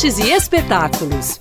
artes 0.00 0.18
e 0.18 0.32
espetáculos. 0.32 1.38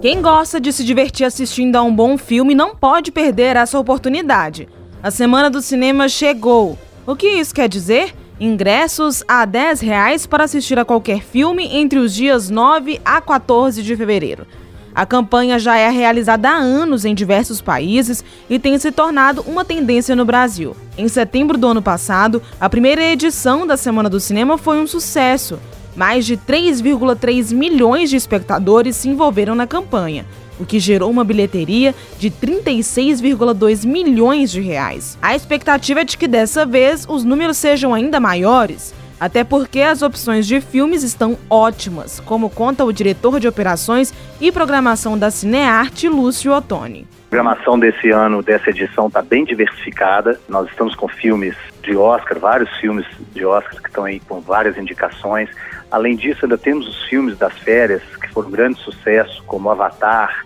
Quem 0.00 0.22
gosta 0.22 0.60
de 0.60 0.72
se 0.72 0.84
divertir 0.84 1.26
assistindo 1.26 1.74
a 1.74 1.82
um 1.82 1.92
bom 1.92 2.16
filme 2.16 2.54
não 2.54 2.76
pode 2.76 3.10
perder 3.10 3.56
essa 3.56 3.80
oportunidade. 3.80 4.68
A 5.02 5.10
Semana 5.10 5.50
do 5.50 5.60
Cinema 5.60 6.08
chegou. 6.08 6.78
O 7.04 7.16
que 7.16 7.26
isso 7.26 7.52
quer 7.52 7.68
dizer? 7.68 8.14
Ingressos 8.38 9.24
a 9.26 9.44
10 9.44 9.80
reais 9.80 10.24
para 10.24 10.44
assistir 10.44 10.78
a 10.78 10.84
qualquer 10.84 11.20
filme 11.20 11.66
entre 11.66 11.98
os 11.98 12.14
dias 12.14 12.48
9 12.48 13.00
a 13.04 13.20
14 13.20 13.82
de 13.82 13.96
fevereiro. 13.96 14.46
A 14.94 15.06
campanha 15.06 15.58
já 15.58 15.76
é 15.76 15.88
realizada 15.90 16.48
há 16.48 16.56
anos 16.56 17.04
em 17.04 17.14
diversos 17.14 17.60
países 17.60 18.24
e 18.48 18.58
tem 18.58 18.78
se 18.78 18.90
tornado 18.90 19.42
uma 19.46 19.64
tendência 19.64 20.16
no 20.16 20.24
Brasil. 20.24 20.76
Em 20.96 21.08
setembro 21.08 21.56
do 21.56 21.68
ano 21.68 21.82
passado, 21.82 22.42
a 22.60 22.68
primeira 22.68 23.02
edição 23.02 23.66
da 23.66 23.76
Semana 23.76 24.08
do 24.08 24.18
Cinema 24.18 24.58
foi 24.58 24.78
um 24.78 24.86
sucesso. 24.86 25.58
Mais 25.94 26.24
de 26.26 26.36
3,3 26.36 27.54
milhões 27.54 28.10
de 28.10 28.16
espectadores 28.16 28.96
se 28.96 29.08
envolveram 29.08 29.54
na 29.54 29.66
campanha, 29.66 30.26
o 30.58 30.64
que 30.64 30.78
gerou 30.78 31.10
uma 31.10 31.24
bilheteria 31.24 31.94
de 32.18 32.30
36,2 32.30 33.86
milhões 33.86 34.50
de 34.50 34.60
reais. 34.60 35.18
A 35.20 35.34
expectativa 35.34 36.00
é 36.00 36.04
de 36.04 36.16
que 36.16 36.28
dessa 36.28 36.64
vez 36.64 37.06
os 37.08 37.24
números 37.24 37.56
sejam 37.56 37.94
ainda 37.94 38.20
maiores, 38.20 38.94
até 39.20 39.44
porque 39.44 39.80
as 39.80 40.02
opções 40.02 40.46
de 40.46 40.60
filmes 40.60 41.02
estão 41.02 41.36
ótimas, 41.50 42.20
como 42.20 42.48
conta 42.50 42.84
o 42.84 42.92
diretor 42.92 43.40
de 43.40 43.48
operações 43.48 44.12
e 44.40 44.52
programação 44.52 45.18
da 45.18 45.30
Cinearte, 45.30 46.08
Lúcio 46.08 46.52
Ottoni. 46.52 47.06
A 47.26 47.30
programação 47.30 47.78
desse 47.78 48.10
ano, 48.10 48.42
dessa 48.42 48.70
edição, 48.70 49.08
está 49.08 49.20
bem 49.20 49.44
diversificada. 49.44 50.40
Nós 50.48 50.68
estamos 50.68 50.94
com 50.94 51.06
filmes 51.08 51.54
de 51.82 51.94
Oscar, 51.96 52.38
vários 52.38 52.70
filmes 52.78 53.06
de 53.34 53.44
Oscar 53.44 53.82
que 53.82 53.88
estão 53.88 54.04
aí 54.04 54.20
com 54.20 54.40
várias 54.40 54.78
indicações. 54.78 55.50
Além 55.90 56.16
disso, 56.16 56.40
ainda 56.44 56.58
temos 56.58 56.86
os 56.86 57.04
filmes 57.04 57.38
das 57.38 57.52
férias, 57.58 58.02
que 58.20 58.28
foram 58.28 58.48
um 58.48 58.52
grande 58.52 58.78
sucesso, 58.80 59.42
como 59.46 59.70
Avatar, 59.70 60.44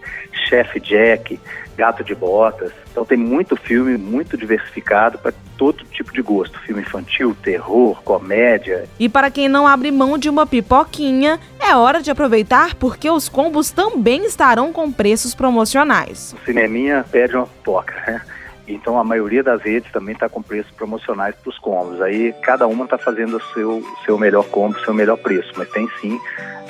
Chef 0.49 0.79
Jack, 0.81 1.39
Gato 1.77 2.05
de 2.05 2.15
Botas. 2.15 2.73
Então 2.91 3.05
tem 3.05 3.17
muito 3.17 3.57
filme, 3.57 3.97
muito 3.97 4.37
diversificado 4.37 5.19
para 5.19 5.33
todo 5.57 5.84
tipo 5.84 6.12
de 6.12 6.21
gosto. 6.21 6.61
Filme 6.61 6.83
infantil, 6.83 7.37
terror, 7.43 8.03
comédia. 8.03 8.84
E 8.99 9.09
para 9.09 9.31
quem 9.31 9.49
não 9.49 9.67
abre 9.67 9.91
mão 9.91 10.19
de 10.19 10.29
uma 10.29 10.47
pipoquinha, 10.47 11.41
é 11.59 11.75
hora 11.75 12.03
de 12.03 12.11
aproveitar 12.11 12.75
porque 12.75 13.11
os 13.11 13.29
combos 13.29 13.71
também 13.71 14.27
estarão 14.27 14.73
com 14.73 14.93
preços 14.93 15.34
promocionais. 15.34 16.34
O 16.41 16.45
cineminha 16.45 17.05
pede 17.11 17.34
uma 17.34 17.47
pipoca, 17.47 17.95
né? 18.06 18.23
Então 18.67 18.99
a 18.99 19.05
maioria 19.05 19.43
das 19.43 19.61
redes 19.63 19.91
também 19.93 20.15
está 20.15 20.29
com 20.29 20.43
preços 20.43 20.73
promocionais 20.73 21.35
para 21.35 21.51
os 21.51 21.59
combos. 21.59 22.01
Aí 22.01 22.33
cada 22.43 22.67
uma 22.67 22.85
está 22.85 22.97
fazendo 22.97 23.37
o 23.37 23.43
seu, 23.53 23.83
seu 24.05 24.19
melhor 24.19 24.45
combo, 24.49 24.79
seu 24.81 24.95
melhor 24.95 25.17
preço. 25.17 25.53
Mas 25.57 25.69
tem 25.71 25.89
sim 26.01 26.19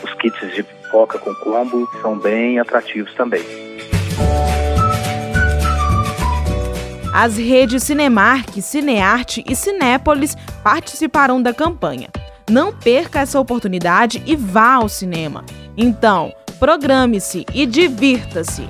os 0.02 0.12
kits 0.14 0.54
de 0.54 0.62
pipoca 0.62 1.18
com 1.18 1.34
combo, 1.36 1.88
são 2.00 2.18
bem 2.18 2.58
atrativos 2.58 3.12
também. 3.14 3.42
As 7.14 7.36
redes 7.36 7.82
Cinemark, 7.82 8.56
Cinearte 8.62 9.44
e 9.46 9.54
Cinépolis 9.54 10.34
participarão 10.64 11.42
da 11.42 11.52
campanha. 11.52 12.08
Não 12.50 12.72
perca 12.72 13.20
essa 13.20 13.38
oportunidade 13.38 14.22
e 14.26 14.34
vá 14.34 14.74
ao 14.74 14.88
cinema. 14.88 15.44
Então, 15.76 16.32
programe-se 16.58 17.44
e 17.52 17.66
divirta-se. 17.66 18.66